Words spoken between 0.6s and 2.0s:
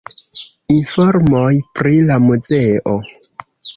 Informoj pri